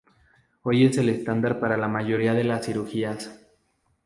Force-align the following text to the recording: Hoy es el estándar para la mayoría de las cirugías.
Hoy 0.63 0.83
es 0.87 0.97
el 0.97 1.09
estándar 1.09 1.59
para 1.59 1.77
la 1.77 1.87
mayoría 1.87 2.33
de 2.33 2.43
las 2.43 2.65
cirugías. 2.65 3.39